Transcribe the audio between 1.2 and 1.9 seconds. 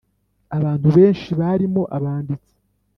barimo